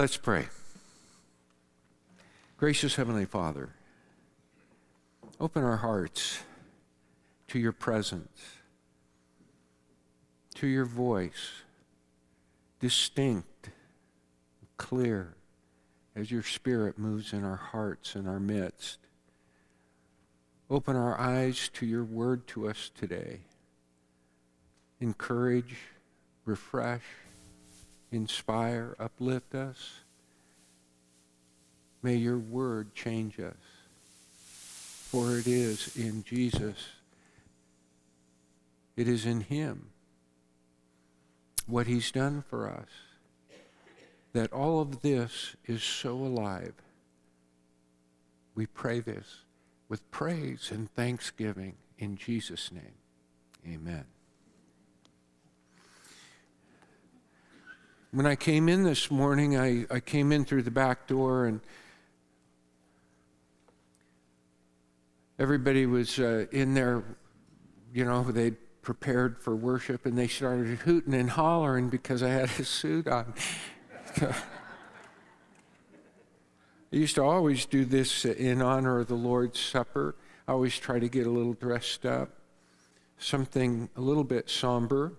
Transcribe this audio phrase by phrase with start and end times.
[0.00, 0.46] Let's pray.
[2.56, 3.68] Gracious Heavenly Father,
[5.38, 6.42] open our hearts
[7.48, 8.40] to your presence,
[10.54, 11.50] to your voice,
[12.80, 13.68] distinct,
[14.78, 15.34] clear,
[16.16, 19.00] as your Spirit moves in our hearts and our midst.
[20.70, 23.40] Open our eyes to your word to us today.
[24.98, 25.76] Encourage,
[26.46, 27.02] refresh,
[28.12, 30.00] inspire, uplift us.
[32.02, 33.54] May your word change us.
[35.10, 36.76] For it is in Jesus,
[38.96, 39.90] it is in him,
[41.66, 42.88] what he's done for us,
[44.32, 46.74] that all of this is so alive.
[48.54, 49.38] We pray this
[49.88, 52.94] with praise and thanksgiving in Jesus' name.
[53.66, 54.04] Amen.
[58.12, 61.60] When I came in this morning, I, I came in through the back door and
[65.38, 67.04] everybody was uh, in there,
[67.94, 68.50] you know, they
[68.82, 73.32] prepared for worship and they started hooting and hollering because I had a suit on.
[74.20, 74.34] I
[76.90, 80.16] used to always do this in honor of the Lord's Supper.
[80.48, 82.30] I always try to get a little dressed up,
[83.18, 85.12] something a little bit somber.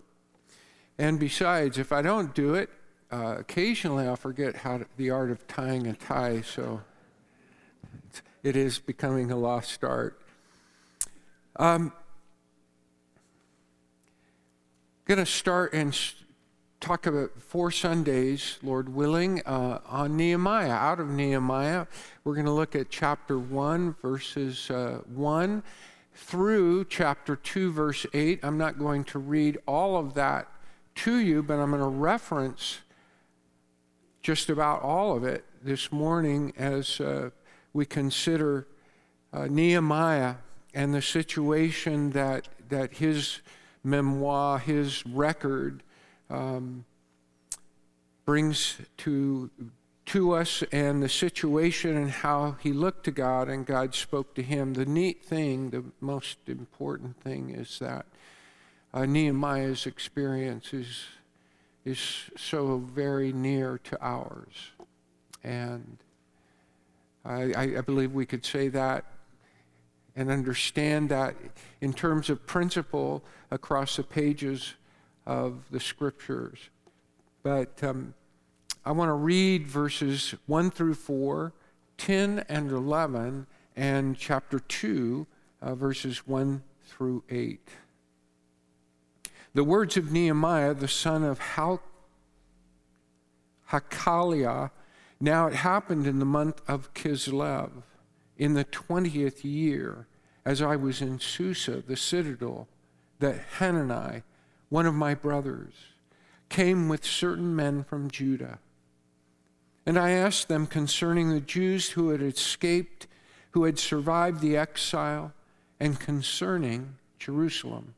[0.97, 2.69] And besides, if I don't do it,
[3.11, 6.81] uh, occasionally I'll forget how to, the art of tying a tie, so
[8.43, 10.19] it is becoming a lost art.
[11.57, 11.93] Um,
[15.07, 15.97] I'm going to start and
[16.79, 20.71] talk about four Sundays, Lord willing, uh, on Nehemiah.
[20.71, 21.85] Out of Nehemiah,
[22.23, 25.63] we're going to look at chapter 1, verses uh, 1
[26.15, 28.39] through chapter 2, verse 8.
[28.41, 30.47] I'm not going to read all of that
[30.95, 32.79] to you, but I'm going to reference
[34.21, 37.29] just about all of it this morning as uh,
[37.73, 38.67] we consider
[39.33, 40.35] uh, Nehemiah
[40.73, 43.39] and the situation that, that his
[43.83, 45.83] memoir, his record,
[46.29, 46.85] um,
[48.25, 49.49] brings to,
[50.05, 54.43] to us and the situation and how he looked to God and God spoke to
[54.43, 54.73] him.
[54.73, 58.05] The neat thing, the most important thing is that
[58.93, 61.05] uh, Nehemiah's experience is
[61.85, 64.71] is so very near to ours.
[65.43, 65.97] And
[67.25, 69.05] I, I, believe we could say that
[70.15, 71.35] and understand that
[71.81, 74.73] in terms of principle across the pages
[75.25, 76.69] of the scriptures.
[77.43, 78.13] But um,
[78.85, 81.53] I want to read verses 1 through 4,
[81.97, 85.25] 10 and 11, and chapter 2,
[85.61, 87.67] uh, verses 1 through 8.
[89.53, 91.81] The words of Nehemiah, the son of Hal-
[93.69, 94.71] Hakaliah.
[95.19, 97.69] Now it happened in the month of Kislev,
[98.37, 100.07] in the 20th year,
[100.45, 102.67] as I was in Susa, the citadel,
[103.19, 104.23] that Hanani,
[104.69, 105.73] one of my brothers,
[106.49, 108.59] came with certain men from Judah.
[109.85, 113.07] And I asked them concerning the Jews who had escaped,
[113.51, 115.33] who had survived the exile,
[115.79, 117.95] and concerning Jerusalem.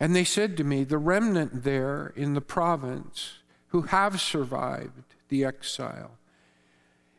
[0.00, 3.34] And they said to me, The remnant there in the province
[3.68, 6.12] who have survived the exile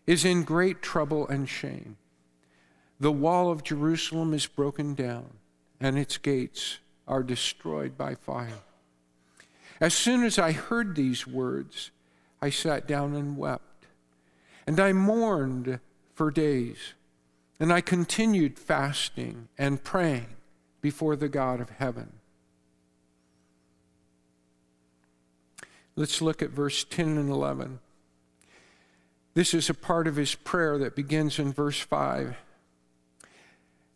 [0.07, 1.97] is in great trouble and shame.
[2.99, 5.29] The wall of Jerusalem is broken down,
[5.79, 8.61] and its gates are destroyed by fire.
[9.79, 11.91] As soon as I heard these words,
[12.41, 13.85] I sat down and wept.
[14.67, 15.79] And I mourned
[16.13, 16.93] for days.
[17.59, 20.27] And I continued fasting and praying
[20.81, 22.13] before the God of heaven.
[25.95, 27.79] Let's look at verse 10 and 11.
[29.33, 32.35] This is a part of his prayer that begins in verse 5.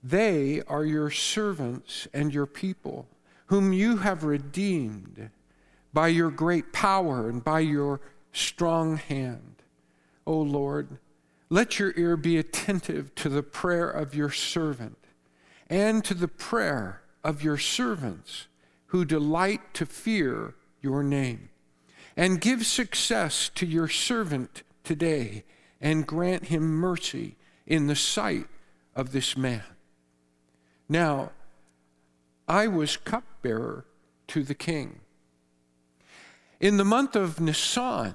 [0.04, 3.08] They are your servants and your people,
[3.48, 5.30] whom you have redeemed
[5.94, 8.02] by your great power and by your
[8.32, 9.56] strong hand.
[10.28, 11.00] O Lord,
[11.50, 14.98] let your ear be attentive to the prayer of your servant
[15.70, 18.48] and to the prayer of your servants
[18.88, 21.50] who delight to fear your name
[22.16, 25.44] and give success to your servant today
[25.82, 27.35] and grant him mercy
[27.66, 28.47] in the sight
[28.96, 29.64] of this man.
[30.88, 31.32] Now,
[32.47, 33.85] I was cupbearer
[34.28, 35.00] to the king.
[36.59, 38.14] In the month of Nisan,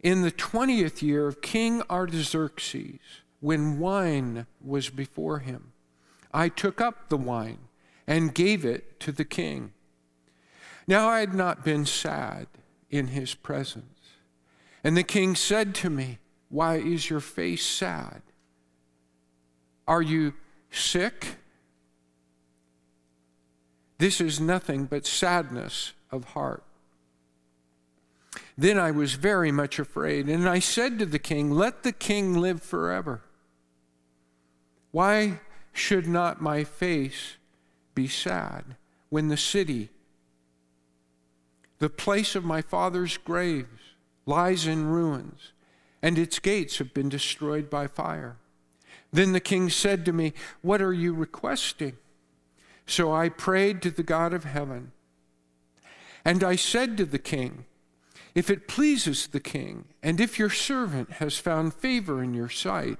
[0.00, 3.00] in the 20th year of King Artaxerxes,
[3.40, 5.72] when wine was before him,
[6.32, 7.58] I took up the wine
[8.06, 9.72] and gave it to the king.
[10.90, 12.48] Now I had not been sad
[12.90, 14.16] in his presence,
[14.82, 18.22] And the king said to me, Why is your face sad?
[19.86, 20.34] Are you
[20.68, 21.36] sick?
[23.98, 26.64] This is nothing but sadness of heart.
[28.58, 32.34] Then I was very much afraid, and I said to the king, Let the king
[32.34, 33.22] live forever.
[34.90, 35.38] Why
[35.72, 37.36] should not my face
[37.94, 38.74] be sad
[39.08, 39.90] when the city,
[41.80, 43.80] the place of my father's graves,
[44.26, 45.52] lies in ruins,
[46.00, 48.36] and its gates have been destroyed by fire?
[49.12, 50.32] Then the king said to me,
[50.62, 51.96] What are you requesting?
[52.86, 54.92] So I prayed to the God of heaven.
[56.24, 57.64] And I said to the king,
[58.34, 62.98] If it pleases the king, and if your servant has found favor in your sight,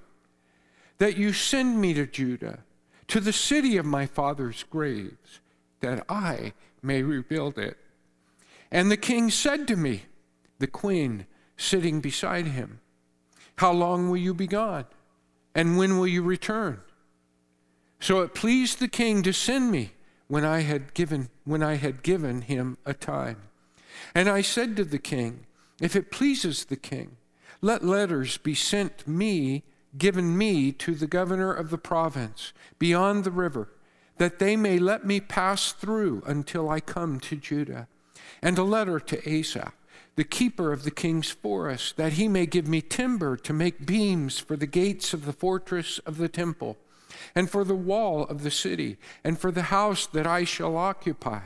[0.98, 2.60] that you send me to Judah,
[3.08, 5.40] to the city of my father's graves,
[5.80, 7.76] that I may rebuild it.
[8.70, 10.04] And the king said to me,
[10.58, 11.26] the queen
[11.56, 12.80] sitting beside him,
[13.56, 14.86] How long will you be gone?
[15.54, 16.80] And when will you return?
[17.98, 19.92] So it pleased the king to send me
[20.28, 23.38] when I had given when I had given him a time.
[24.14, 25.46] And I said to the king,
[25.80, 27.16] if it pleases the king,
[27.60, 29.64] let letters be sent me,
[29.98, 33.68] given me to the governor of the province beyond the river,
[34.18, 37.88] that they may let me pass through until I come to Judah.
[38.42, 39.74] And a letter to Asaph,
[40.16, 44.38] the keeper of the king's forest, that he may give me timber to make beams
[44.38, 46.76] for the gates of the fortress of the temple,
[47.34, 51.40] and for the wall of the city, and for the house that I shall occupy.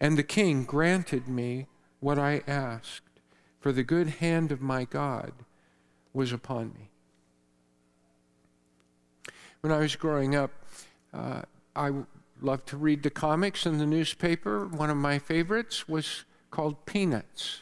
[0.00, 1.66] And the king granted me
[2.00, 3.02] what I asked,
[3.60, 5.32] for the good hand of my God
[6.12, 6.88] was upon me.
[9.60, 10.50] When I was growing up,
[11.12, 11.42] uh,
[11.76, 11.90] I
[12.42, 14.66] loved to read the comics in the newspaper.
[14.66, 17.60] One of my favorites was called Peanuts.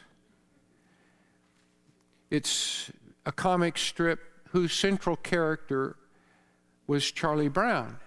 [2.30, 2.90] It's
[3.24, 4.20] a comic strip
[4.50, 5.96] whose central character
[6.86, 7.98] was Charlie Brown.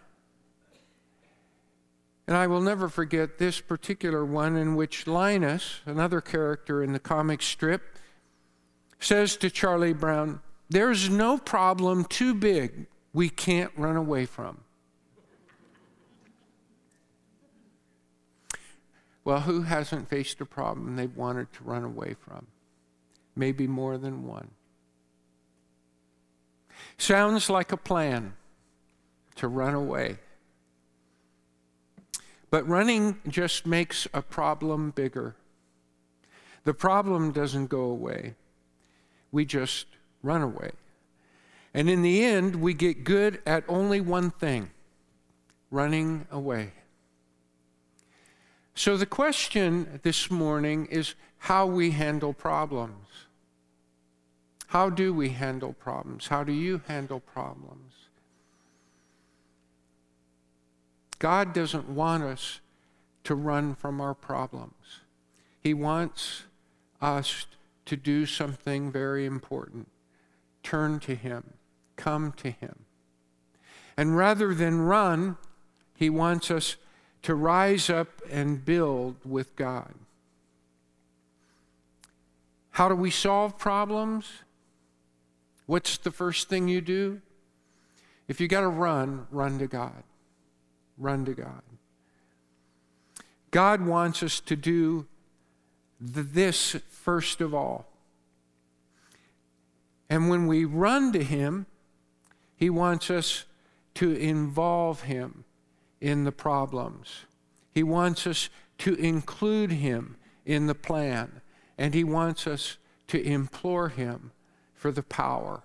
[2.27, 6.99] And I will never forget this particular one in which Linus, another character in the
[6.99, 7.97] comic strip,
[8.99, 10.39] says to Charlie Brown,
[10.69, 14.59] There's no problem too big we can't run away from.
[19.23, 22.47] Well, who hasn't faced a problem they've wanted to run away from?
[23.35, 24.51] Maybe more than one.
[26.97, 28.33] Sounds like a plan
[29.35, 30.17] to run away.
[32.49, 35.35] But running just makes a problem bigger.
[36.63, 38.35] The problem doesn't go away,
[39.31, 39.87] we just
[40.21, 40.71] run away.
[41.73, 44.71] And in the end, we get good at only one thing
[45.71, 46.73] running away.
[48.73, 53.07] So, the question this morning is how we handle problems.
[54.67, 56.27] How do we handle problems?
[56.27, 57.93] How do you handle problems?
[61.19, 62.61] God doesn't want us
[63.25, 65.01] to run from our problems.
[65.59, 66.43] He wants
[67.01, 67.45] us
[67.85, 69.87] to do something very important
[70.63, 71.53] turn to Him,
[71.95, 72.85] come to Him.
[73.97, 75.37] And rather than run,
[75.95, 76.77] He wants us
[77.23, 79.93] to rise up and build with God.
[82.71, 84.27] How do we solve problems?
[85.65, 87.21] What's the first thing you do?
[88.27, 90.03] If you got to run, run to God.
[90.97, 91.61] Run to God.
[93.51, 95.05] God wants us to do
[95.99, 97.85] this first of all.
[100.09, 101.65] And when we run to Him,
[102.55, 103.45] He wants us
[103.95, 105.43] to involve Him
[106.01, 107.25] in the problems.
[107.73, 111.41] He wants us to include Him in the plan,
[111.77, 112.77] and He wants us
[113.07, 114.31] to implore Him
[114.73, 115.61] for the power.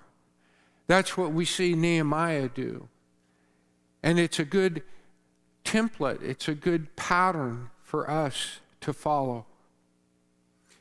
[0.87, 2.89] That's what we see Nehemiah do.
[4.03, 4.83] And it's a good
[5.65, 9.47] template, it's a good pattern for us to follow.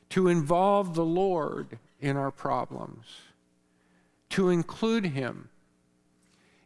[0.09, 3.05] To involve the Lord in our problems,
[4.29, 5.49] to include Him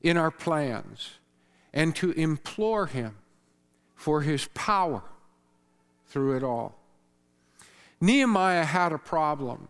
[0.02, 1.19] in our plans
[1.74, 3.16] and to implore Him
[3.96, 5.04] for His power
[6.08, 6.76] through it all.
[8.02, 9.68] Nehemiah had a problem,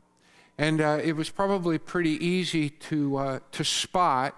[0.57, 4.35] and uh, it was probably pretty easy to, uh, to spot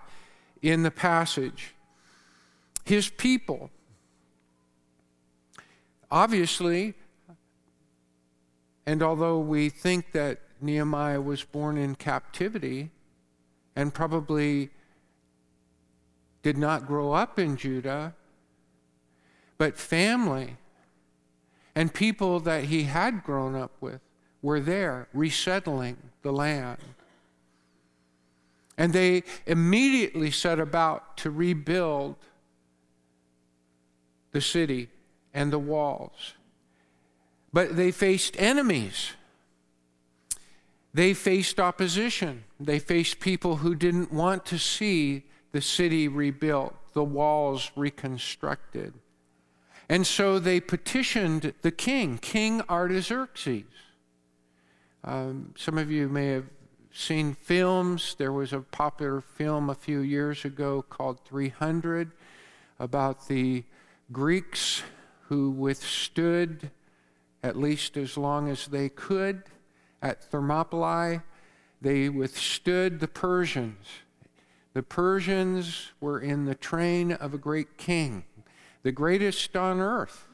[0.62, 1.74] in the passage.
[2.86, 3.70] His people,
[6.10, 6.94] obviously,
[8.86, 12.92] and although we think that Nehemiah was born in captivity
[13.76, 14.70] and probably
[16.44, 18.14] did not grow up in Judah,
[19.58, 20.58] but family
[21.76, 24.02] and people that he had grown up with
[24.42, 26.80] were there resettling the land.
[28.78, 32.16] And they immediately set about to rebuild
[34.32, 34.90] the city
[35.34, 36.34] and the walls.
[37.54, 39.12] But they faced enemies.
[40.94, 42.46] They faced opposition.
[42.60, 48.94] They faced people who didn't want to see the city rebuilt, the walls reconstructed.
[49.90, 53.66] And so they petitioned the king, King Artaxerxes.
[55.04, 56.46] Um, some of you may have
[56.94, 58.16] seen films.
[58.18, 62.12] There was a popular film a few years ago called 300
[62.80, 63.64] about the
[64.12, 64.84] Greeks
[65.28, 66.72] who withstood
[67.44, 69.44] at least as long as they could
[70.02, 71.22] at Thermopylae.
[71.82, 73.88] They withstood the Persians.
[74.74, 78.24] The Persians were in the train of a great king,
[78.84, 80.28] the greatest on earth.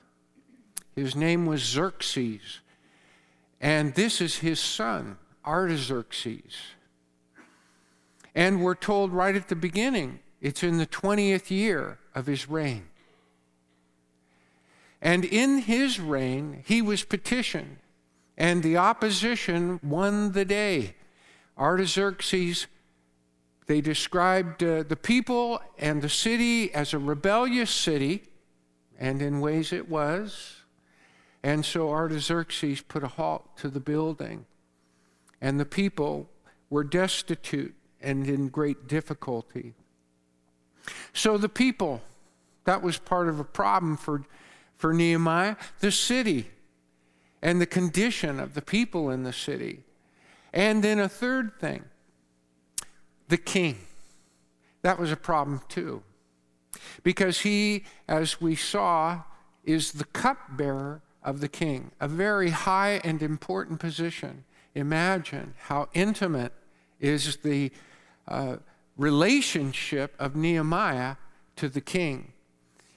[0.95, 2.59] His name was Xerxes.
[3.59, 6.55] And this is his son, Artaxerxes.
[8.35, 12.87] And we're told right at the beginning, it's in the 20th year of his reign.
[15.01, 17.77] And in his reign, he was petitioned,
[18.37, 20.95] and the opposition won the day.
[21.57, 22.67] Artaxerxes,
[23.67, 28.23] they described uh, the people and the city as a rebellious city,
[28.97, 30.55] and in ways it was.
[31.43, 34.45] And so Artaxerxes put a halt to the building,
[35.41, 36.29] and the people
[36.69, 39.73] were destitute and in great difficulty.
[41.13, 42.01] So the people,
[42.63, 44.23] that was part of a problem for
[44.77, 46.51] for Nehemiah the city
[47.41, 49.83] and the condition of the people in the city.
[50.53, 51.83] And then a third thing
[53.27, 53.77] the king.
[54.81, 56.03] That was a problem too.
[57.03, 59.23] Because he, as we saw,
[59.63, 64.45] is the cupbearer of the king, a very high and important position.
[64.75, 66.53] Imagine how intimate
[66.99, 67.71] is the
[68.27, 68.57] uh,
[68.95, 71.17] relationship of Nehemiah
[71.57, 72.33] to the king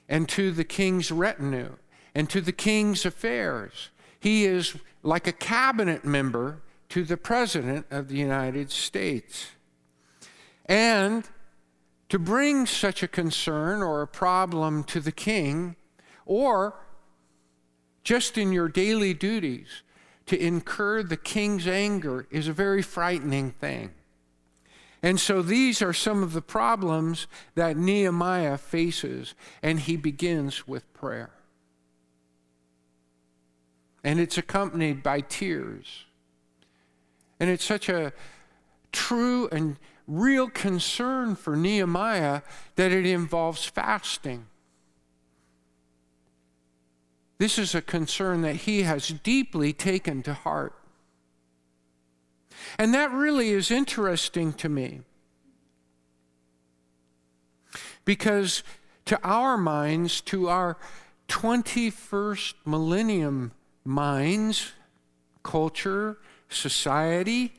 [0.09, 1.77] and to the king's retinue
[2.15, 3.91] and to the king's affairs.
[4.19, 6.61] He is like a cabinet member
[6.91, 9.53] to the President of the United States.
[10.71, 11.29] And
[12.11, 15.75] to bring such a concern or a problem to the king,
[16.25, 16.77] or
[18.05, 19.83] just in your daily duties,
[20.27, 23.91] to incur the king's anger is a very frightening thing.
[25.03, 29.35] And so these are some of the problems that Nehemiah faces,
[29.65, 31.31] and he begins with prayer.
[34.05, 36.05] And it's accompanied by tears.
[37.41, 38.12] And it's such a
[38.93, 39.77] true and
[40.11, 42.43] real concern for Nehemiah
[42.75, 44.47] that it involves fasting.
[47.38, 50.75] This is a concern that he has deeply taken to heart.
[52.76, 55.00] And that really is interesting to me.
[58.05, 58.62] Because
[59.07, 60.76] to our minds, to our
[61.29, 63.52] 21st millennium
[63.85, 64.73] minds,
[65.43, 67.55] culture, society,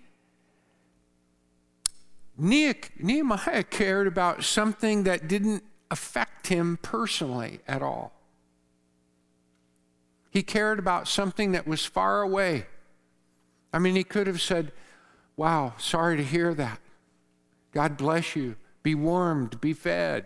[2.41, 8.13] Nehemiah cared about something that didn't affect him personally at all.
[10.31, 12.65] He cared about something that was far away.
[13.71, 14.71] I mean, he could have said,
[15.37, 16.79] Wow, sorry to hear that.
[17.73, 18.55] God bless you.
[18.81, 20.25] Be warmed, be fed.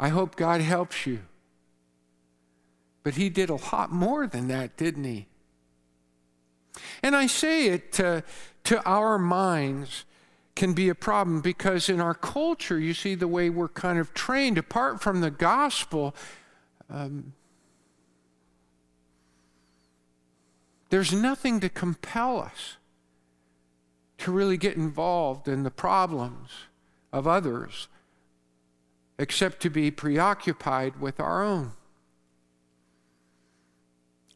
[0.00, 1.20] I hope God helps you.
[3.02, 5.26] But he did a lot more than that, didn't he?
[7.02, 8.24] And I say it to,
[8.64, 10.04] to our minds
[10.58, 14.12] can be a problem because in our culture, you see the way we're kind of
[14.12, 16.16] trained, apart from the gospel,
[16.90, 17.32] um,
[20.90, 22.76] there's nothing to compel us
[24.18, 26.50] to really get involved in the problems
[27.12, 27.86] of others
[29.16, 31.70] except to be preoccupied with our own.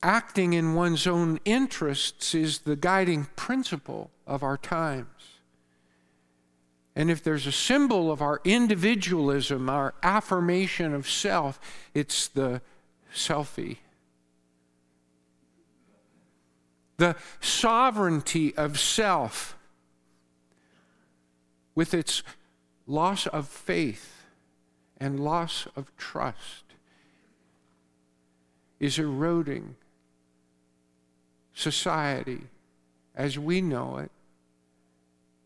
[0.05, 5.32] Acting in one's own interests is the guiding principle of our times.
[6.95, 11.59] And if there's a symbol of our individualism, our affirmation of self,
[11.95, 12.61] it's the
[13.15, 13.79] selfie.
[16.99, 19.57] The sovereignty of self
[21.75, 22.23] with its
[22.87, 24.23] loss of faith
[25.03, 26.63] and loss of trust,
[28.79, 29.75] is eroding
[31.55, 32.43] society
[33.17, 34.13] as we know it,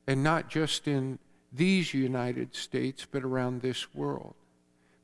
[0.07, 1.19] and not just in
[1.53, 4.35] these United States, but around this world,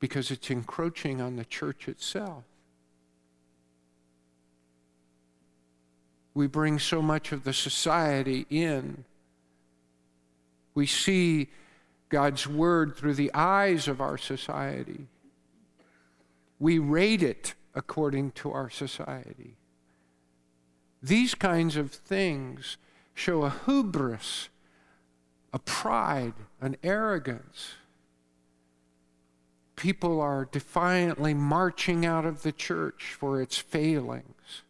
[0.00, 2.44] because it's encroaching on the church itself.
[6.34, 9.04] We bring so much of the society in.
[10.74, 11.48] We see
[12.08, 15.06] God's word through the eyes of our society.
[16.58, 19.56] We rate it according to our society.
[21.02, 22.76] These kinds of things
[23.14, 24.48] show a hubris,
[25.52, 27.74] a pride, an arrogance.
[29.76, 34.62] People are defiantly marching out of the church for its failings.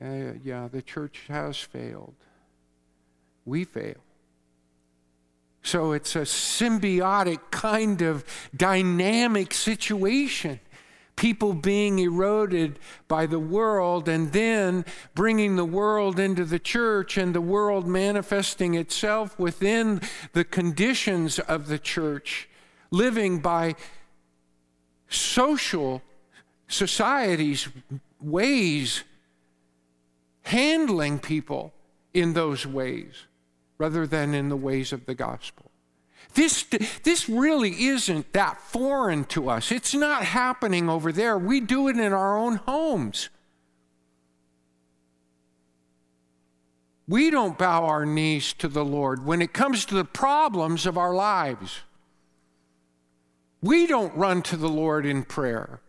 [0.00, 2.14] Uh, yeah, the church has failed.
[3.44, 4.02] We fail.
[5.62, 8.24] So it's a symbiotic kind of
[8.56, 10.60] dynamic situation.
[11.20, 17.34] People being eroded by the world and then bringing the world into the church and
[17.34, 20.00] the world manifesting itself within
[20.32, 22.48] the conditions of the church,
[22.90, 23.74] living by
[25.10, 26.00] social
[26.68, 27.68] society's
[28.18, 29.04] ways,
[30.44, 31.74] handling people
[32.14, 33.26] in those ways
[33.76, 35.69] rather than in the ways of the gospel.
[36.34, 36.64] This,
[37.02, 39.72] this really isn't that foreign to us.
[39.72, 41.36] It's not happening over there.
[41.36, 43.30] We do it in our own homes.
[47.08, 50.96] We don't bow our knees to the Lord when it comes to the problems of
[50.96, 51.80] our lives.
[53.60, 55.80] We don't run to the Lord in prayer.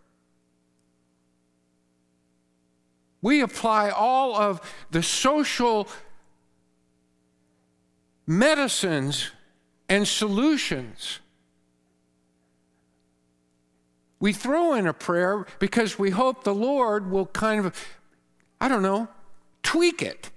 [3.21, 5.87] We apply all of the social
[8.25, 9.29] medicines
[9.91, 11.19] and solutions.
[14.21, 17.75] We throw in a prayer because we hope the Lord will kind of,
[18.61, 19.09] I don't know,
[19.63, 20.31] tweak it,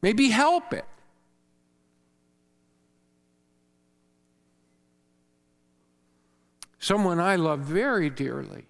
[0.00, 0.84] maybe help it.
[6.78, 8.66] Someone I love very dearly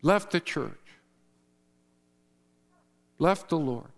[0.00, 0.80] left the church,
[3.18, 3.90] left the Lord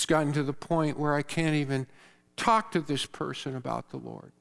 [0.00, 1.86] it's gotten to the point where I can't even
[2.34, 4.32] talk to this person about the Lord.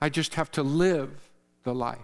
[0.00, 1.30] I just have to live
[1.62, 2.00] the life.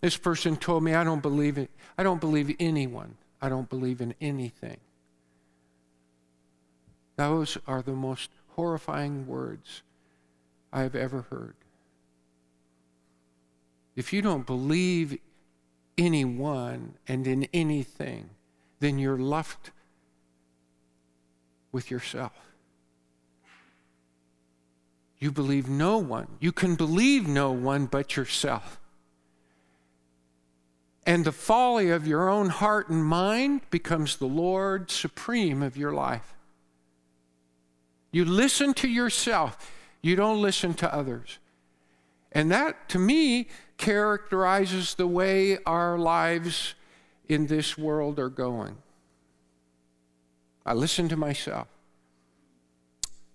[0.00, 1.68] This person told me, I don't believe it.
[1.98, 3.16] I don't believe anyone.
[3.42, 4.76] I don't believe in anything.
[7.16, 9.82] Those are the most horrifying words
[10.72, 11.56] I have ever heard.
[13.96, 15.18] If you don't believe
[15.98, 18.30] anyone and in anything,
[18.80, 19.70] then you're left
[21.72, 22.32] with yourself.
[25.18, 26.28] You believe no one.
[26.40, 28.78] You can believe no one but yourself.
[31.06, 35.92] And the folly of your own heart and mind becomes the Lord supreme of your
[35.92, 36.34] life.
[38.10, 41.38] You listen to yourself, you don't listen to others.
[42.32, 46.74] And that, to me, characterizes the way our lives
[47.28, 48.76] in this world are going.
[50.64, 51.68] I listen to myself,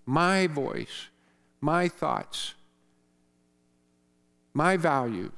[0.06, 1.10] my voice,
[1.62, 2.56] my thoughts,
[4.54, 5.32] my values.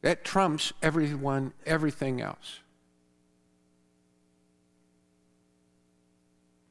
[0.00, 2.58] That trumps everyone, everything else.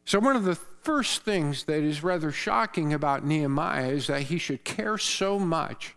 [0.04, 4.38] So, one of the first things that is rather shocking about Nehemiah is that he
[4.38, 5.95] should care so much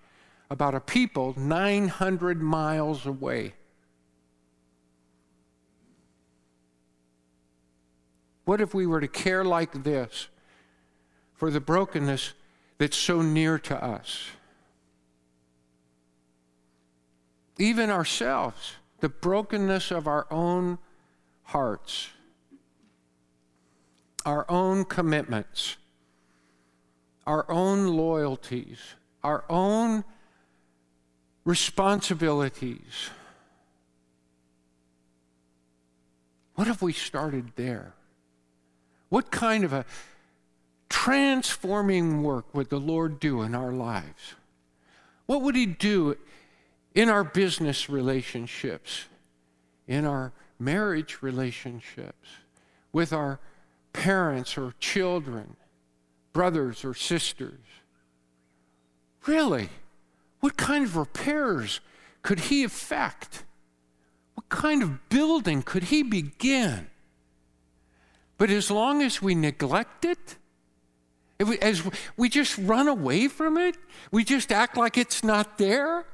[0.55, 3.55] about a people 900 miles away.
[8.45, 10.29] What if we were to care like this
[11.35, 12.35] for the brokenness
[12.79, 14.29] that's so near to us?
[17.59, 20.79] Even ourselves, the brokenness of our own
[21.43, 22.11] hearts,
[24.25, 25.79] our own commitments,
[27.27, 28.79] our own loyalties,
[29.25, 30.05] our own
[31.45, 33.11] responsibilities.
[36.55, 37.95] What if we started there?
[39.09, 39.85] What kind of a
[40.89, 44.35] transforming work would the Lord do in our lives?
[45.27, 46.17] What would He do
[46.95, 49.05] in our business relationships,
[49.87, 52.29] in our marriage relationships,
[52.93, 53.41] with our
[53.93, 55.57] parents or children,
[56.33, 57.59] brothers or sisters?
[59.27, 59.69] Really?
[60.45, 61.81] What kind of repairs
[62.21, 63.45] could he effect?
[64.35, 66.89] What kind of building could he begin?
[68.37, 70.37] But as long as we neglect it,
[71.41, 71.83] we, as
[72.19, 73.79] we just run away from it,
[74.11, 76.05] we just act like it's not there,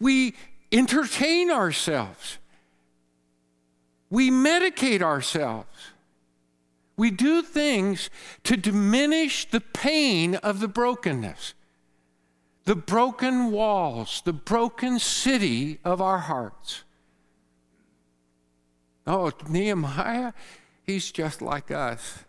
[0.00, 0.34] we
[0.72, 2.38] entertain ourselves,
[4.08, 5.92] we medicate ourselves,
[6.96, 8.10] We do things
[8.42, 11.54] to diminish the pain of the brokenness,
[12.68, 16.84] the broken walls, the broken city of our hearts.
[19.06, 20.34] Oh, Nehemiah,
[20.82, 22.24] he's just like us.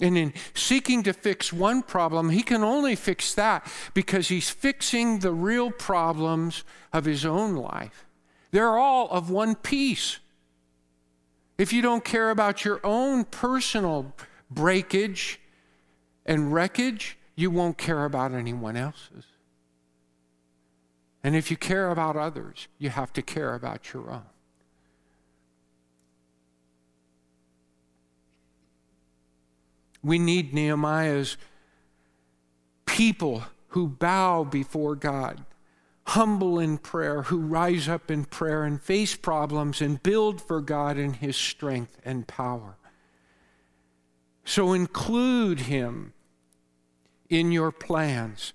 [0.00, 5.18] And in seeking to fix one problem, he can only fix that because he's fixing
[5.18, 6.62] the real problems
[6.92, 8.06] of his own life.
[8.52, 10.20] They're all of one piece.
[11.58, 14.14] If you don't care about your own personal
[14.48, 15.40] breakage
[16.24, 19.24] and wreckage, you won't care about anyone else's.
[21.24, 24.22] And if you care about others, you have to care about your own.
[30.02, 31.36] We need Nehemiah's
[32.86, 35.44] people who bow before God,
[36.08, 40.98] humble in prayer, who rise up in prayer and face problems and build for God
[40.98, 42.76] in his strength and power.
[44.44, 46.12] So include him
[47.28, 48.52] in your plans.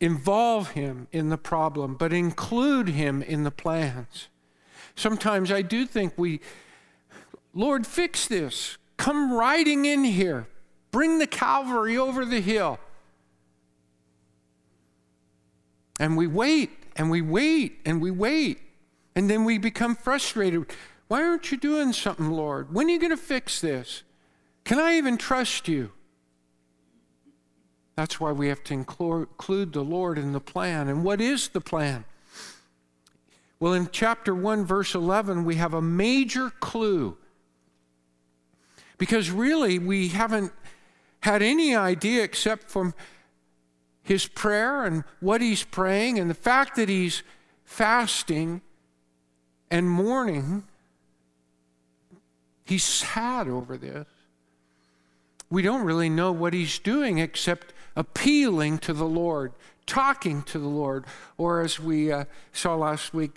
[0.00, 4.28] Involve him in the problem, but include him in the plans.
[4.96, 6.40] Sometimes I do think we
[7.54, 8.78] Lord, fix this.
[8.96, 10.46] Come riding in here.
[10.90, 12.78] Bring the Calvary over the hill.
[16.00, 18.58] And we wait and we wait and we wait.
[19.14, 20.66] And then we become frustrated.
[21.12, 22.72] Why aren't you doing something, Lord?
[22.72, 24.02] When are you going to fix this?
[24.64, 25.92] Can I even trust you?
[27.96, 30.88] That's why we have to include the Lord in the plan.
[30.88, 32.06] And what is the plan?
[33.60, 37.18] Well, in chapter 1, verse 11, we have a major clue
[38.96, 40.54] because really, we haven't
[41.20, 42.94] had any idea except from
[44.02, 47.22] his prayer and what he's praying and the fact that he's
[47.66, 48.62] fasting
[49.70, 50.64] and mourning.
[52.64, 54.06] He's sad over this.
[55.50, 59.52] We don't really know what he's doing except appealing to the Lord,
[59.86, 61.04] talking to the Lord,
[61.36, 63.32] or as we uh, saw last week,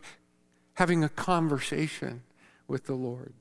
[0.76, 2.24] having a conversation
[2.68, 3.34] with the Lord.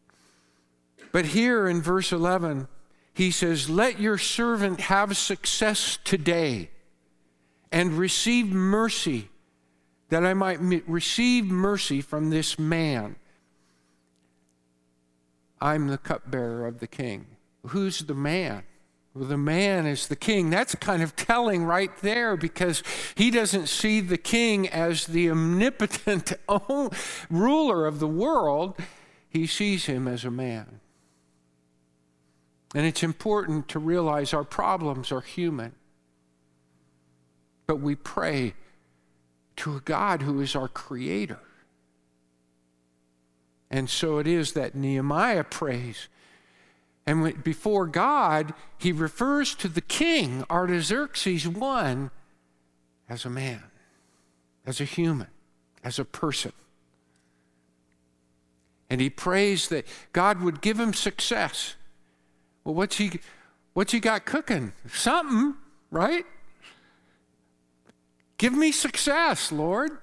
[1.12, 2.66] But here in verse 11,
[3.12, 6.70] he says, Let your servant have success today
[7.70, 9.28] and receive mercy,
[10.08, 13.16] that I might receive mercy from this man.
[15.64, 17.26] I'm the cupbearer of the king.
[17.68, 18.64] Who's the man?
[19.14, 20.50] Well, the man is the king.
[20.50, 22.82] That's kind of telling right there because
[23.14, 26.34] he doesn't see the king as the omnipotent
[27.30, 28.78] ruler of the world.
[29.30, 30.80] He sees him as a man.
[32.74, 35.72] And it's important to realize our problems are human.
[37.66, 38.52] But we pray
[39.56, 41.40] to a God who is our creator.
[43.74, 46.06] And so it is that Nehemiah prays.
[47.08, 52.10] And before God, he refers to the king, Artaxerxes I,
[53.08, 53.64] as a man,
[54.64, 55.26] as a human,
[55.82, 56.52] as a person.
[58.88, 61.74] And he prays that God would give him success
[62.62, 63.18] well, what's he,
[63.72, 64.72] what's he got cooking?
[64.86, 65.56] Something,
[65.90, 66.24] right?
[68.38, 69.98] Give me success, Lord.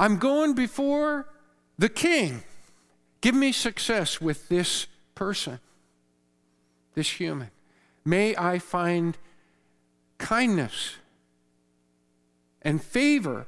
[0.00, 1.28] I'm going before
[1.78, 2.42] the king.
[3.20, 5.60] Give me success with this person,
[6.94, 7.50] this human.
[8.02, 9.18] May I find
[10.16, 10.94] kindness
[12.62, 13.46] and favor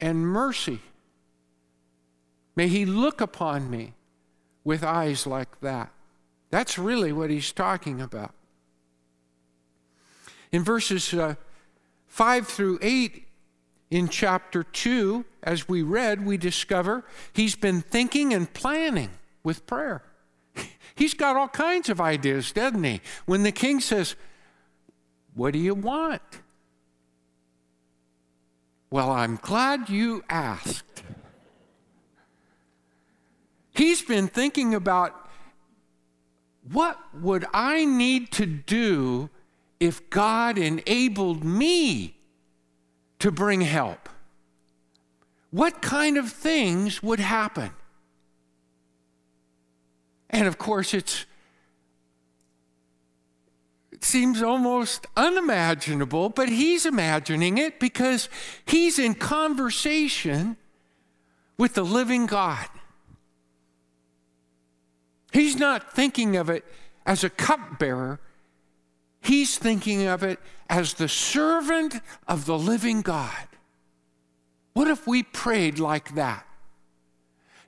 [0.00, 0.82] and mercy.
[2.54, 3.94] May he look upon me
[4.62, 5.90] with eyes like that.
[6.50, 8.34] That's really what he's talking about.
[10.52, 11.34] In verses uh,
[12.06, 13.25] 5 through 8
[13.90, 19.10] in chapter 2, as we read, we discover he's been thinking and planning
[19.44, 20.02] with prayer.
[20.96, 23.00] He's got all kinds of ideas, doesn't he?
[23.26, 24.16] When the king says,
[25.34, 26.22] What do you want?
[28.90, 31.02] Well, I'm glad you asked.
[33.72, 35.28] He's been thinking about
[36.72, 39.28] what would I need to do
[39.78, 42.15] if God enabled me
[43.18, 44.08] to bring help?
[45.50, 47.70] What kind of things would happen?
[50.30, 51.24] And of course, it's
[53.92, 58.28] it seems almost unimaginable, but he's imagining it because
[58.66, 60.58] he's in conversation
[61.56, 62.68] with the living God.
[65.32, 66.64] He's not thinking of it
[67.06, 68.20] as a cupbearer,
[69.22, 73.48] he's thinking of it as the servant of the living God.
[74.72, 76.46] What if we prayed like that?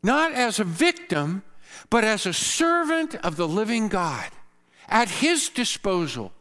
[0.02, 1.42] not as a victim,
[1.90, 4.28] but as a servant of the living God
[4.88, 6.32] at his disposal,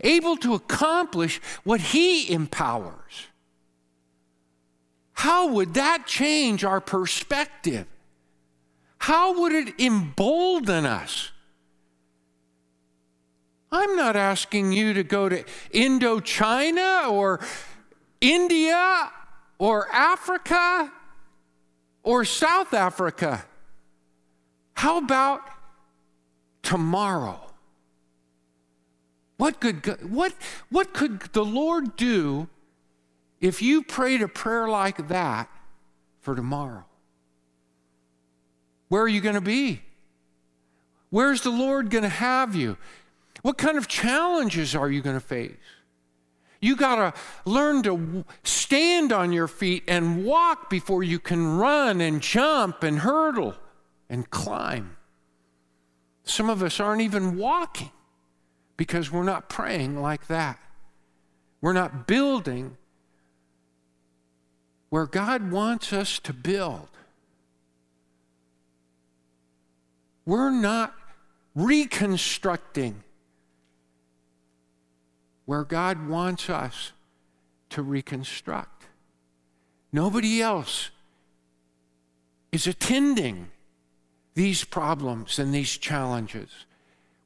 [0.00, 3.28] able to accomplish what he empowers.
[5.14, 7.86] How would that change our perspective?
[8.98, 11.30] How would it embolden us?
[13.72, 17.40] I'm not asking you to go to Indochina or
[18.20, 19.10] India
[19.58, 20.92] or Africa
[22.02, 23.46] or South Africa.
[24.74, 25.40] How about
[26.62, 27.40] tomorrow?
[29.38, 30.34] What could, what,
[30.68, 32.48] what could the Lord do
[33.40, 35.48] if you prayed a prayer like that
[36.20, 36.84] for tomorrow?
[38.88, 39.80] Where are you going to be?
[41.10, 42.76] Where's the Lord going to have you?
[43.42, 45.56] What kind of challenges are you going to face?
[46.60, 52.00] You got to learn to stand on your feet and walk before you can run
[52.00, 53.56] and jump and hurdle
[54.08, 54.96] and climb.
[56.22, 57.90] Some of us aren't even walking
[58.76, 60.60] because we're not praying like that.
[61.60, 62.76] We're not building
[64.88, 66.88] where God wants us to build.
[70.24, 70.94] We're not
[71.56, 73.02] reconstructing
[75.44, 76.92] where God wants us
[77.70, 78.86] to reconstruct.
[79.92, 80.90] Nobody else
[82.50, 83.48] is attending
[84.34, 86.50] these problems and these challenges.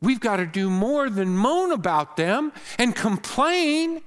[0.00, 4.02] We've got to do more than moan about them and complain.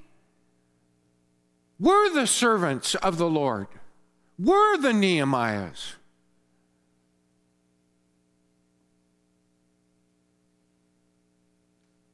[1.79, 3.67] We're the servants of the Lord.
[4.37, 5.93] We're the Nehemiahs.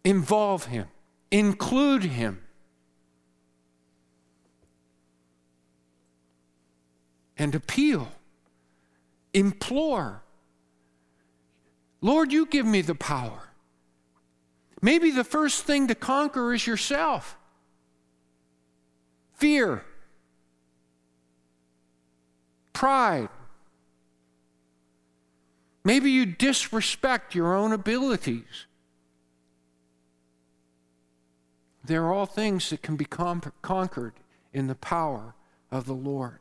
[0.04, 0.88] Involve him.
[1.32, 2.42] Include him.
[7.38, 8.08] And appeal,
[9.34, 10.24] implore.
[12.02, 13.50] Lord, you give me the power.
[14.82, 17.38] Maybe the first thing to conquer is yourself
[19.36, 19.84] fear,
[22.74, 23.30] pride.
[25.84, 28.66] Maybe you disrespect your own abilities.
[31.86, 34.14] They're all things that can be conquered
[34.54, 35.36] in the power
[35.72, 36.40] of the Lord.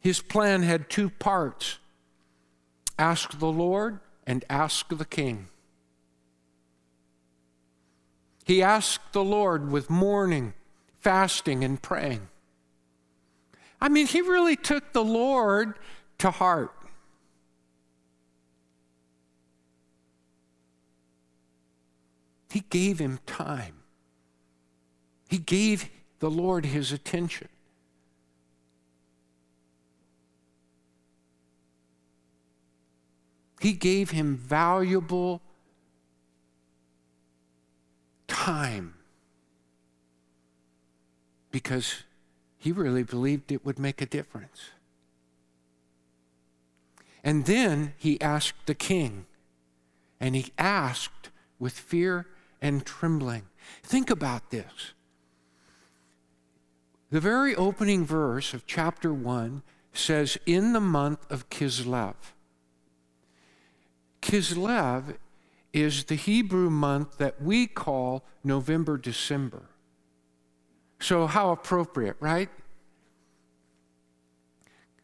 [0.00, 1.78] His plan had two parts
[2.98, 5.48] ask the Lord and ask the king.
[8.44, 10.54] He asked the Lord with mourning,
[11.00, 12.28] fasting, and praying.
[13.80, 15.78] I mean, he really took the Lord
[16.18, 16.72] to heart.
[22.52, 23.76] He gave him time.
[25.30, 25.88] He gave
[26.18, 27.48] the Lord his attention.
[33.58, 35.40] He gave him valuable
[38.28, 38.96] time
[41.50, 42.02] because
[42.58, 44.72] he really believed it would make a difference.
[47.24, 49.24] And then he asked the king,
[50.20, 52.26] and he asked with fear
[52.62, 53.42] and trembling.
[53.82, 54.94] Think about this.
[57.10, 62.14] The very opening verse of chapter 1 says, In the month of Kislev.
[64.22, 65.16] Kislev
[65.72, 69.62] is the Hebrew month that we call November, December.
[71.00, 72.48] So, how appropriate, right?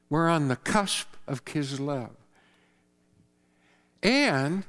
[0.08, 2.10] We're on the cusp of Kislev.
[4.02, 4.64] And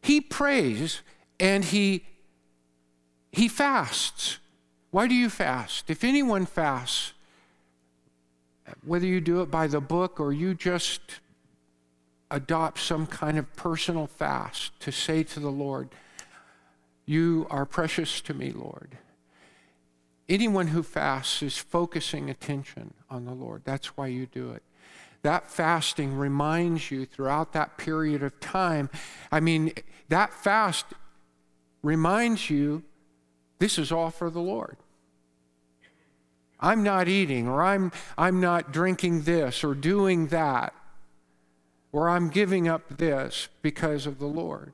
[0.00, 1.02] he prays
[1.42, 2.04] and he
[3.32, 4.38] he fasts.
[4.90, 5.90] Why do you fast?
[5.90, 7.14] If anyone fasts,
[8.84, 11.00] whether you do it by the book or you just
[12.30, 15.88] adopt some kind of personal fast to say to the Lord,
[17.06, 18.98] You are precious to me, Lord.
[20.28, 23.62] Anyone who fasts is focusing attention on the Lord.
[23.64, 24.62] That's why you do it.
[25.22, 28.90] That fasting reminds you throughout that period of time.
[29.30, 29.72] I mean,
[30.08, 30.86] that fast
[31.82, 32.82] reminds you
[33.58, 34.76] this is all for the Lord.
[36.58, 40.72] I'm not eating, or I'm, I'm not drinking this, or doing that,
[41.90, 44.72] or I'm giving up this because of the Lord.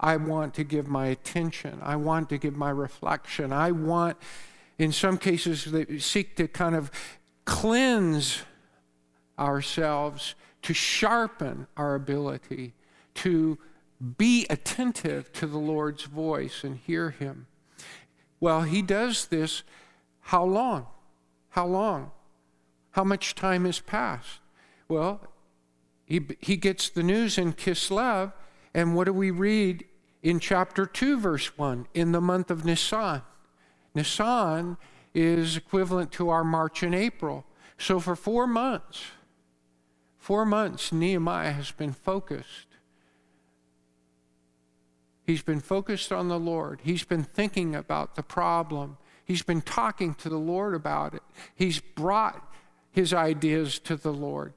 [0.00, 1.80] I want to give my attention.
[1.82, 3.52] I want to give my reflection.
[3.52, 4.16] I want,
[4.78, 6.90] in some cases, they seek to kind of
[7.44, 8.42] cleanse
[9.38, 12.74] ourselves, to sharpen our ability,
[13.14, 13.58] to
[14.16, 17.46] be attentive to the Lord's voice and hear Him.
[18.40, 19.62] Well, He does this
[20.20, 20.86] how long?
[21.50, 22.10] How long?
[22.90, 24.40] How much time has passed?
[24.88, 25.20] Well,
[26.04, 28.32] he, he gets the news in Kislev,
[28.74, 29.84] and what do we read
[30.22, 31.86] in chapter 2, verse 1?
[31.94, 33.22] In the month of Nisan.
[33.94, 34.76] Nisan
[35.14, 37.44] is equivalent to our March and April.
[37.76, 39.02] So for four months,
[40.16, 42.67] four months, Nehemiah has been focused.
[45.28, 46.80] He's been focused on the Lord.
[46.82, 48.96] He's been thinking about the problem.
[49.26, 51.22] He's been talking to the Lord about it.
[51.54, 52.50] He's brought
[52.90, 54.54] his ideas to the Lord.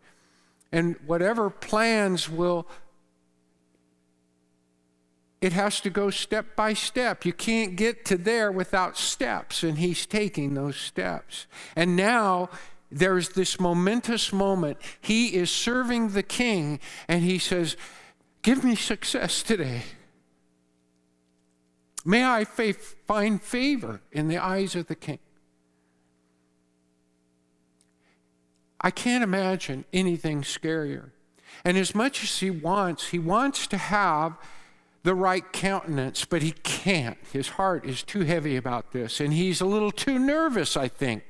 [0.71, 2.69] And whatever plans will
[5.41, 7.25] it has to go step by step.
[7.25, 11.47] You can't get to there without steps, and he's taking those steps.
[11.75, 12.49] And now
[12.89, 14.77] there's this momentous moment.
[15.01, 16.79] He is serving the king,
[17.10, 17.75] and he says,
[18.41, 19.81] Give me success today.
[22.03, 25.19] May I find favor in the eyes of the king.
[28.79, 31.11] I can't imagine anything scarier.
[31.63, 34.37] And as much as he wants, he wants to have
[35.03, 37.17] the right countenance, but he can't.
[37.31, 41.23] His heart is too heavy about this, and he's a little too nervous, I think.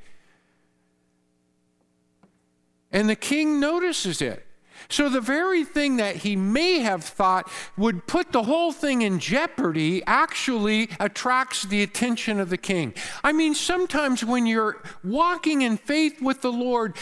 [2.91, 4.45] And the king notices it.
[4.89, 9.19] So, the very thing that he may have thought would put the whole thing in
[9.19, 12.93] jeopardy actually attracts the attention of the king.
[13.23, 16.95] I mean, sometimes when you're walking in faith with the Lord,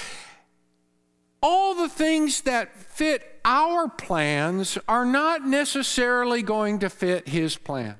[1.41, 7.97] all the things that fit our plans are not necessarily going to fit his plans.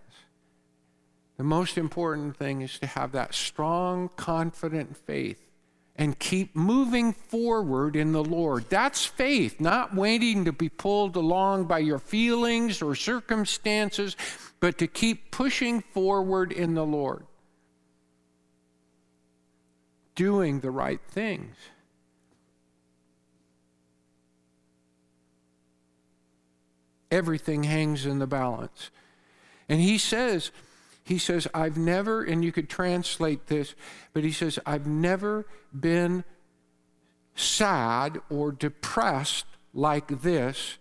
[1.38, 5.49] The most important thing is to have that strong, confident faith
[6.00, 8.64] and keep moving forward in the Lord.
[8.70, 14.16] That's faith, not waiting to be pulled along by your feelings or circumstances,
[14.62, 17.26] but to keep pushing forward in the Lord,
[20.16, 21.58] doing the right things.
[27.12, 28.90] Everything hangs in the balance.
[29.68, 30.52] And he says,
[31.10, 33.74] he says, I've never, and you could translate this,
[34.13, 36.24] but he says, I've never been
[37.34, 40.78] sad or depressed like this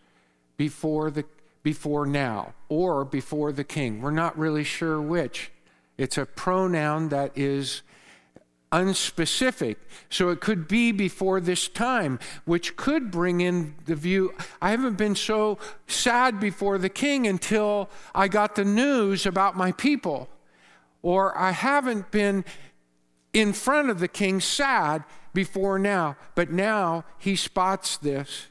[0.59, 1.25] before the
[1.63, 4.03] before now or before the king.
[4.03, 5.51] We're not really sure which.
[5.97, 7.81] It's a pronoun that is
[8.73, 9.77] unspecific.
[10.11, 14.99] So it could be before this time, which could bring in the view I haven't
[14.99, 20.29] been so sad before the king until I got the news about my people.
[21.03, 22.45] Or I haven't been
[23.33, 26.17] in front of the king sad before now.
[26.35, 28.49] But now he spots this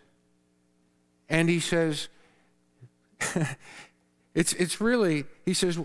[1.30, 2.08] and he says,
[4.34, 5.80] it's, it's really, he says,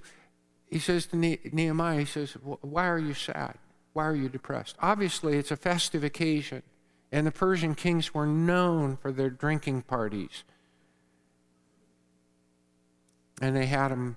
[0.71, 3.59] he says to Nehemiah, he says, Why are you sad?
[3.93, 4.77] Why are you depressed?
[4.81, 6.63] Obviously, it's a festive occasion,
[7.11, 10.45] and the Persian kings were known for their drinking parties.
[13.41, 14.17] And they had them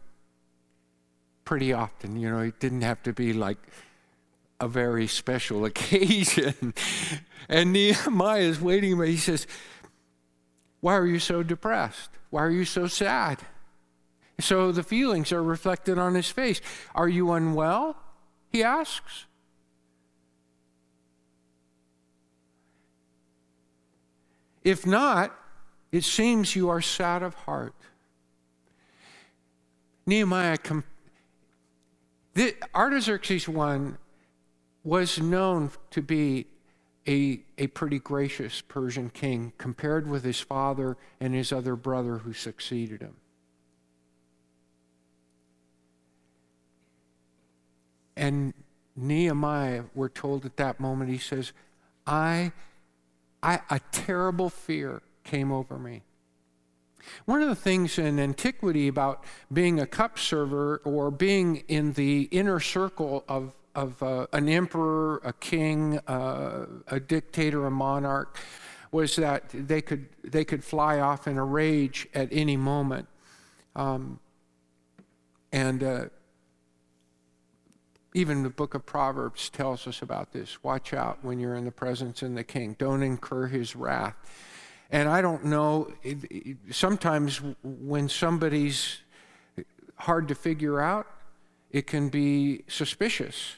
[1.43, 2.17] pretty often.
[2.17, 3.57] You know, it didn't have to be like
[4.59, 6.73] a very special occasion.
[7.49, 9.47] and Nehemiah is waiting, but he says,
[10.81, 12.11] Why are you so depressed?
[12.29, 13.39] Why are you so sad?
[14.39, 16.59] So the feelings are reflected on his face.
[16.93, 17.95] Are you unwell?
[18.51, 19.25] He asks.
[24.65, 25.31] If not,
[25.91, 27.75] it seems you are sad of heart.
[30.07, 30.57] Nehemiah,
[32.73, 33.97] Artaxerxes I
[34.83, 36.47] was known to be
[37.07, 42.33] a, a pretty gracious Persian king compared with his father and his other brother who
[42.33, 43.15] succeeded him.
[48.17, 48.53] And
[48.95, 51.51] Nehemiah, we're told at that moment, he says,
[52.07, 52.51] I
[53.45, 56.01] I, a terrible fear came over me.
[57.25, 62.23] One of the things in antiquity about being a cup server or being in the
[62.31, 68.39] inner circle of, of uh, an emperor, a king, uh, a dictator, a monarch,
[68.91, 73.07] was that they could, they could fly off in a rage at any moment.
[73.75, 74.19] Um,
[75.51, 76.05] and uh,
[78.15, 80.63] even the book of Proverbs tells us about this.
[80.63, 82.73] Watch out when you're in the presence of the king.
[82.79, 84.15] Don't incur his wrath.
[84.89, 85.91] And I don't know,
[86.71, 88.99] sometimes when somebody's
[89.95, 91.07] hard to figure out,
[91.71, 93.55] it can be suspicious.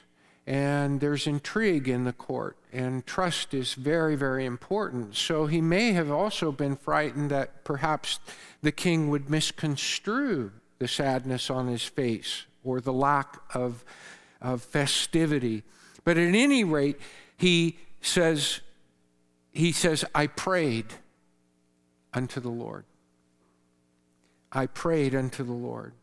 [0.48, 5.16] And there's intrigue in the court, and trust is very, very important.
[5.16, 8.20] So he may have also been frightened that perhaps
[8.64, 13.84] the king would misconstrue the sadness on his face or the lack of
[14.42, 15.64] of festivity.
[16.04, 17.00] But at any rate,
[17.38, 18.62] he says,
[19.52, 20.86] he says, I prayed
[22.14, 22.86] unto the Lord.
[24.52, 25.94] I prayed unto the Lord.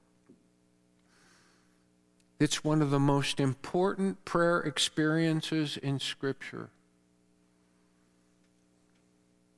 [2.39, 6.71] It's one of the most important prayer experiences in Scripture.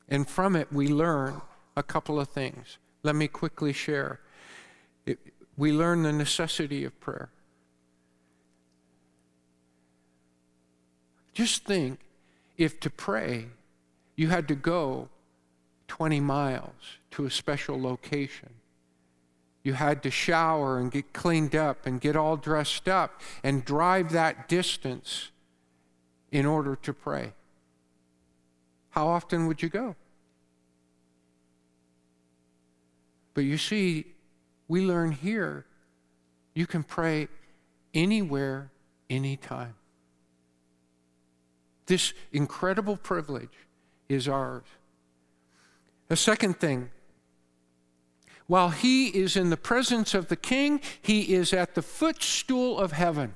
[0.09, 1.41] And from it, we learn
[1.77, 2.79] a couple of things.
[3.03, 4.21] Let me quickly share.
[5.05, 5.19] It,
[5.57, 7.31] we learn the necessity of prayer.
[11.37, 12.01] Just think
[12.57, 13.49] if to pray
[14.15, 15.11] you had to go
[15.87, 18.49] 20 miles to a special location.
[19.63, 24.13] You had to shower and get cleaned up and get all dressed up and drive
[24.13, 25.31] that distance
[26.33, 27.35] in order to pray.
[28.89, 29.95] How often would you go?
[33.35, 34.07] But you see,
[34.69, 35.67] we learn here
[36.55, 37.29] you can pray
[37.93, 38.71] anywhere,
[39.11, 39.75] anytime.
[41.87, 43.51] This incredible privilege
[44.09, 44.65] is ours.
[46.09, 46.91] The second thing,
[48.47, 52.93] while he is in the presence of the king, he is at the footstool of
[52.93, 53.35] heaven.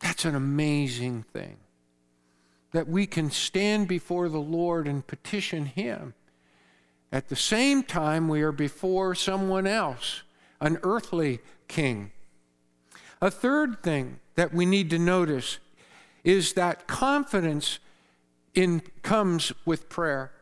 [0.00, 1.58] That's an amazing thing.
[2.72, 6.14] That we can stand before the Lord and petition him.
[7.12, 10.22] At the same time, we are before someone else,
[10.60, 12.12] an earthly king.
[13.20, 15.58] A third thing that we need to notice
[16.24, 17.78] is that confidence
[18.54, 20.32] in, comes with prayer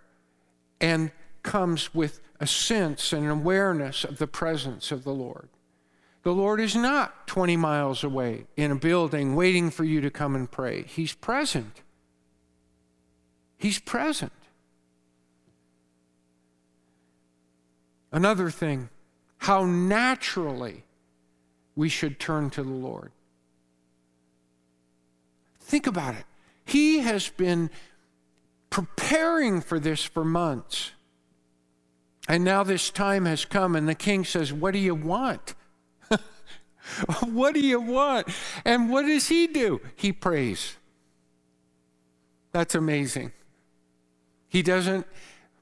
[0.80, 1.10] and
[1.42, 5.48] comes with a sense and an awareness of the presence of the Lord.
[6.22, 10.34] The Lord is not 20 miles away in a building waiting for you to come
[10.34, 10.82] and pray.
[10.82, 11.82] He's present.
[13.56, 14.32] He's present.
[18.10, 18.88] Another thing,
[19.38, 20.84] how naturally
[21.76, 23.12] we should turn to the Lord.
[25.68, 26.24] Think about it.
[26.64, 27.68] He has been
[28.70, 30.92] preparing for this for months.
[32.26, 35.54] And now this time has come, and the king says, What do you want?
[37.26, 38.28] what do you want?
[38.64, 39.82] And what does he do?
[39.94, 40.76] He prays.
[42.52, 43.32] That's amazing.
[44.48, 45.06] He doesn't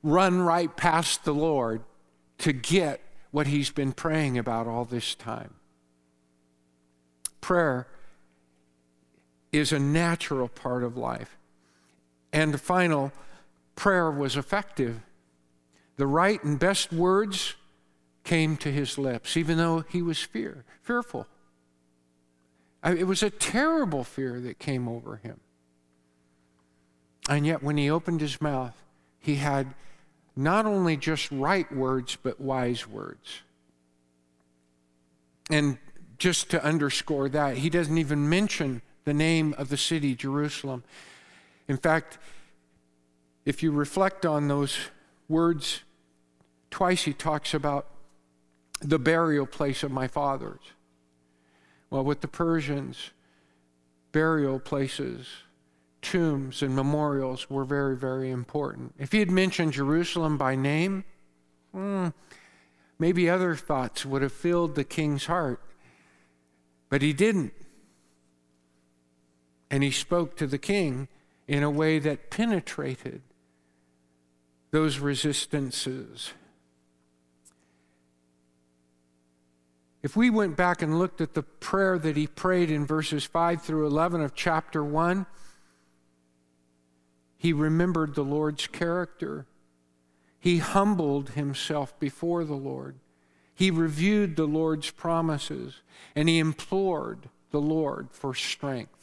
[0.05, 1.83] run right past the Lord
[2.39, 3.01] to get
[3.33, 5.55] what he's been praying about all this time.
[7.41, 7.89] Prayer
[9.53, 11.37] is a natural part of life.
[12.33, 13.13] And the final,
[13.75, 15.01] prayer was effective.
[15.97, 17.55] The right and best words
[18.25, 21.27] came to his lips, even though he was fear, fearful.
[22.85, 25.41] It was a terrible fear that came over him.
[27.29, 28.75] And yet, when he opened his mouth,
[29.19, 29.75] he had
[30.37, 33.41] not only just right words, but wise words.
[35.51, 35.79] And
[36.19, 40.85] just to underscore that, he doesn't even mention the name of the city, Jerusalem.
[41.69, 42.19] In fact,
[43.47, 44.77] if you reflect on those
[45.29, 45.83] words,
[46.71, 47.87] twice he talks about
[48.81, 50.61] the burial place of my fathers.
[51.89, 53.13] Well, with the Persians,
[54.11, 55.29] burial places,
[56.03, 58.93] tombs, and memorials were very, very important.
[58.99, 61.05] If he had mentioned Jerusalem by name,
[61.73, 62.09] hmm,
[62.99, 65.61] maybe other thoughts would have filled the king's heart.
[66.89, 67.53] But he didn't.
[69.71, 71.09] And he spoke to the king
[71.49, 73.23] in a way that penetrated
[74.71, 76.33] those resistances.
[80.03, 83.63] If we went back and looked at the prayer that he prayed in verses 5
[83.63, 85.27] through 11 of chapter 1,
[87.37, 89.47] he remembered the Lord's character.
[90.39, 92.97] He humbled himself before the Lord.
[93.55, 95.81] He reviewed the Lord's promises
[96.15, 98.96] and he implored the Lord for strength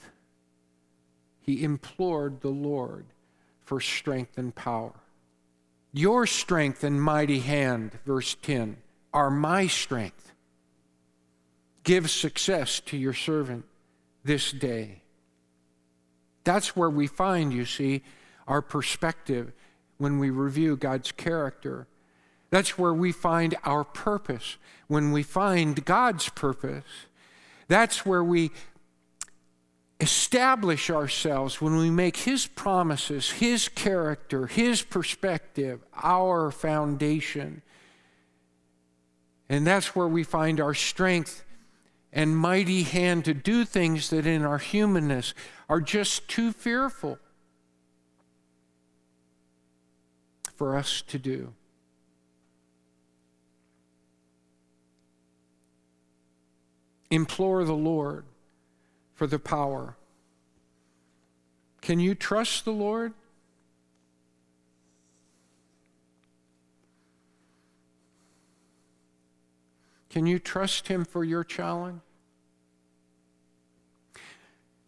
[1.44, 3.06] he implored the Lord
[3.62, 4.94] for strength and power.
[5.92, 8.78] Your strength and mighty hand, verse 10,
[9.14, 10.32] are my strength.
[11.84, 13.66] Give success to your servant
[14.24, 15.02] this day.
[16.46, 18.02] That's where we find, you see,
[18.48, 19.52] our perspective
[19.98, 21.88] when we review God's character.
[22.50, 26.84] That's where we find our purpose when we find God's purpose.
[27.68, 28.52] That's where we
[30.04, 37.62] establish ourselves when we make His promises, His character, His perspective our foundation.
[39.48, 41.46] And that's where we find our strength
[42.12, 45.34] and mighty hand to do things that in our humanness
[45.70, 47.18] are just too fearful
[50.56, 51.54] for us to do.
[57.10, 58.26] Implore the Lord
[59.16, 59.96] for the power.
[61.82, 63.14] Can you trust the Lord?
[70.10, 72.00] Can you trust Him for your challenge?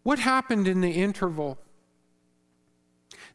[0.04, 1.58] What happened in the interval?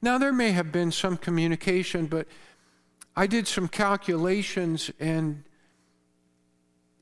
[0.01, 2.28] Now, there may have been some communication, but
[3.16, 5.43] I did some calculations, and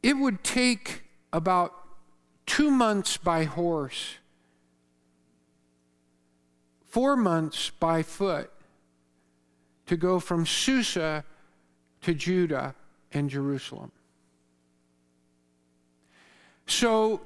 [0.03, 1.78] it would take about
[2.49, 4.17] two months by horse,
[6.87, 8.51] four months by foot
[9.87, 11.25] to go from Susa
[12.01, 12.75] to Judah
[13.13, 13.93] and Jerusalem.
[16.67, 17.21] So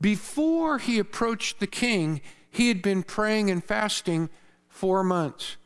[0.00, 4.30] before he approached the king, he had been praying and fasting
[4.68, 5.56] four months.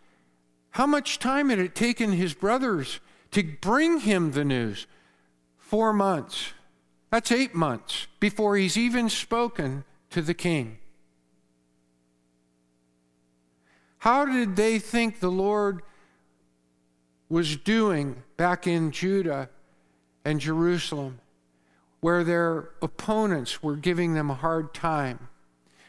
[0.70, 3.00] How much time had it taken his brothers
[3.32, 4.86] to bring him the news?
[5.58, 6.52] Four months.
[7.16, 10.76] That's eight months before he's even spoken to the king.
[13.96, 15.80] How did they think the Lord
[17.30, 19.48] was doing back in Judah
[20.26, 21.20] and Jerusalem,
[22.00, 25.30] where their opponents were giving them a hard time?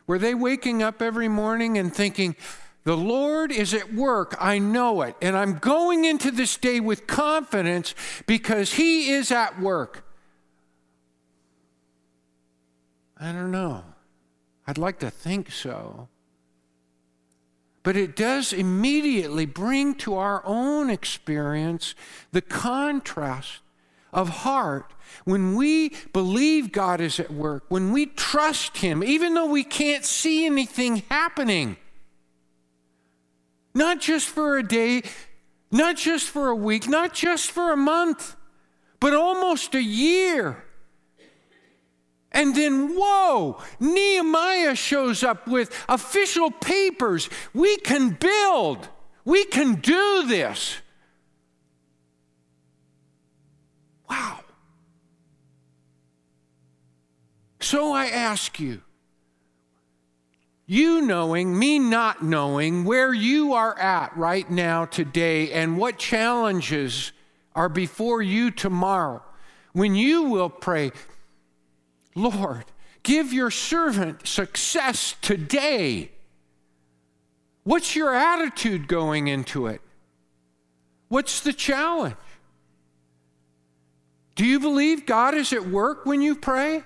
[0.07, 2.38] Were they waking up every morning and thinking,
[2.86, 4.34] the Lord is at work.
[4.39, 5.17] I know it.
[5.21, 7.95] And I'm going into this day with confidence
[8.28, 10.07] because He is at work.
[13.20, 13.84] I don't know.
[14.68, 16.07] I'd like to think so.
[17.84, 21.95] But it does immediately bring to our own experience
[22.32, 23.61] the contrast
[24.11, 24.93] of heart
[25.24, 30.03] when we believe God is at work, when we trust Him, even though we can't
[30.03, 31.78] see anything happening.
[33.74, 35.03] Not just for a day,
[35.72, 38.36] not just for a week, not just for a month,
[38.99, 40.63] but almost a year.
[42.32, 47.30] And then, whoa, Nehemiah shows up with official papers.
[47.53, 48.89] We can build,
[49.25, 50.78] we can do this.
[54.09, 54.39] Wow.
[57.59, 58.82] So I ask you,
[60.65, 67.13] you knowing, me not knowing where you are at right now today and what challenges
[67.55, 69.23] are before you tomorrow,
[69.71, 70.91] when you will pray,
[72.18, 72.65] Lord,
[73.03, 76.11] give your servant success today.
[77.63, 79.82] What's your attitude going into it?
[81.09, 82.15] What's the challenge?
[84.36, 86.84] Do you believe God is at work when you pray?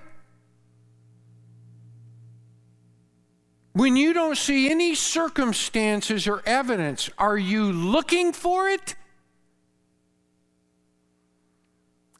[3.73, 8.95] When you don't see any circumstances or evidence, are you looking for it?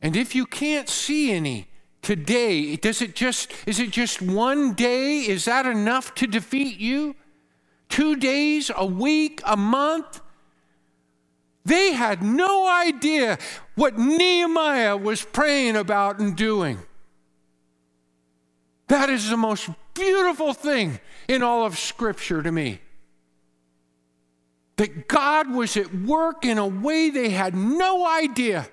[0.01, 1.67] And if you can't see any,
[2.01, 5.19] today does it just is it just one day?
[5.19, 7.15] Is that enough to defeat you?
[7.89, 10.21] Two days a week a month?
[11.63, 13.37] They had no idea
[13.75, 16.79] what nehemiah was praying about and doing.
[18.87, 22.81] That is the most beautiful thing in all of scripture to me.
[24.77, 28.67] That god was at work in a way they had no idea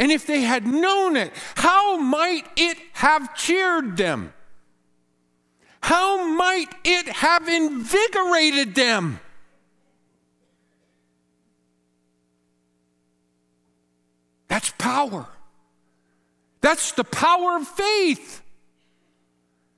[0.00, 4.32] and if they had known it, how might it have cheered them?
[5.82, 9.20] How might it have invigorated them?
[14.48, 15.26] That's power.
[16.62, 18.40] That's the power of faith.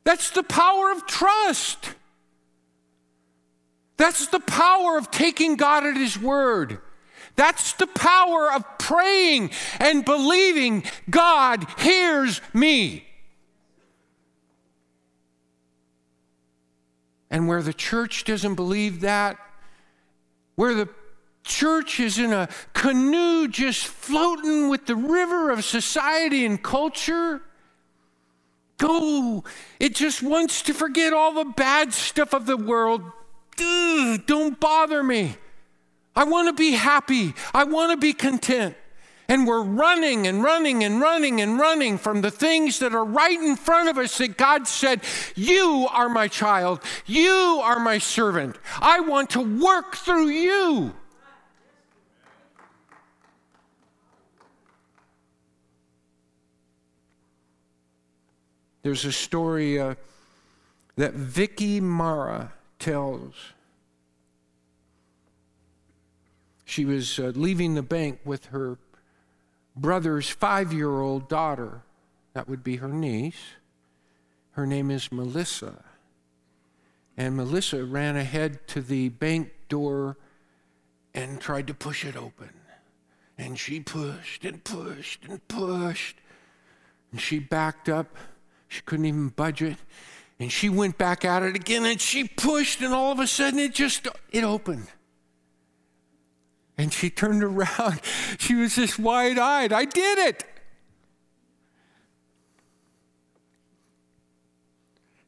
[0.05, 1.95] That's the power of trust.
[3.97, 6.79] That's the power of taking God at His word.
[7.37, 13.07] That's the power of praying and believing God hears me.
[17.31, 19.39] And where the church doesn't believe that,
[20.57, 20.89] where the
[21.45, 27.41] church is in a canoe just floating with the river of society and culture,
[28.77, 29.45] go.
[29.81, 33.03] It just wants to forget all the bad stuff of the world.
[33.61, 35.37] Ugh, don't bother me.
[36.15, 37.35] I want to be happy.
[37.55, 38.77] I want to be content.
[39.29, 43.41] And we're running and running and running and running from the things that are right
[43.41, 45.01] in front of us that God said,
[45.35, 46.81] You are my child.
[47.07, 48.59] You are my servant.
[48.81, 50.93] I want to work through you.
[58.83, 59.95] There's a story uh,
[60.97, 63.35] that Vicky Mara tells
[66.73, 68.79] She was uh, leaving the bank with her
[69.77, 71.83] brother's five year old daughter.
[72.33, 73.43] That would be her niece.
[74.53, 75.85] Her name is Melissa.
[77.15, 80.17] And Melissa ran ahead to the bank door
[81.13, 82.49] and tried to push it open.
[83.37, 86.17] And she pushed and pushed and pushed.
[87.11, 88.17] And she backed up.
[88.69, 89.77] She couldn't even budge it.
[90.41, 93.59] And she went back at it again and she pushed, and all of a sudden
[93.59, 94.87] it just it opened.
[96.79, 98.01] And she turned around.
[98.39, 99.73] She was just wide eyed.
[99.73, 100.45] I did it.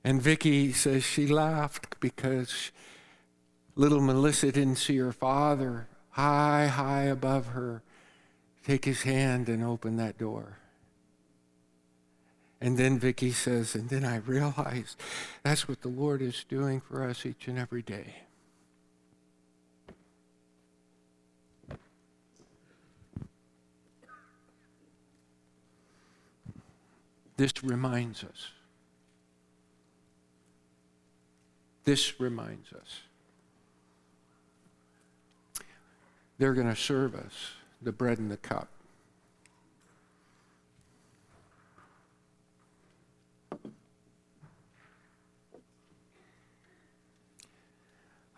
[0.03, 2.73] And Vicky says she laughed because
[3.77, 7.83] little Melissa didn't see her father high, high above her
[8.65, 10.59] take his hand and open that door.
[12.61, 14.99] And then Vicky says, and then I realized
[15.43, 18.24] that's what the Lord is doing for us each and every day.
[27.37, 28.51] This reminds us.
[31.85, 33.01] This reminds us.
[36.39, 38.69] They're going to serve us the bread and the cup.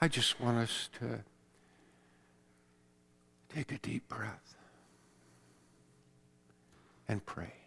[0.01, 1.21] I just want us to
[3.49, 4.55] take a deep breath
[7.09, 7.66] and pray.